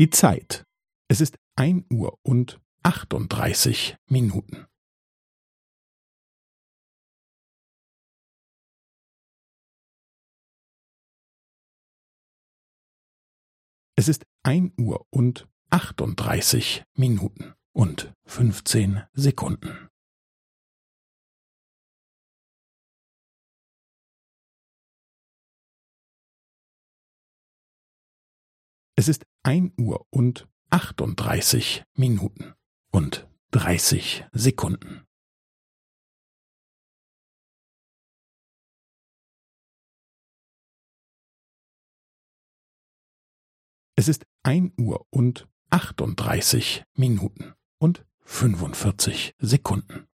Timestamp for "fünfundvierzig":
48.20-49.34